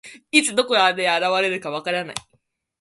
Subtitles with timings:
[0.31, 2.15] いつ、どこから現れるか分からない。